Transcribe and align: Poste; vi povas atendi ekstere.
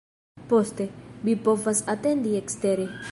Poste; 0.53 0.87
vi 1.27 1.37
povas 1.49 1.85
atendi 1.97 2.37
ekstere. 2.43 2.93